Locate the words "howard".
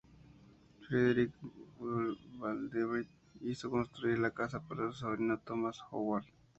5.91-6.25